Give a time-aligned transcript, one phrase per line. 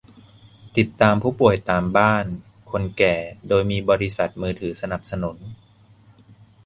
[0.77, 2.25] ติดตามผู้ป่วยตามบ้าน
[2.71, 3.15] คนแก่
[3.47, 5.37] โดยมีบริษัทมือถือสนับสนุน